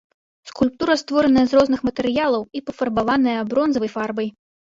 Скульптура 0.51 0.93
створаная 1.01 1.43
з 1.51 1.59
розных 1.59 1.83
матэрыялаў 1.89 2.43
і 2.59 2.63
пафарбаваная 2.69 3.39
бронзавай 3.51 3.93
фарбай. 3.97 4.27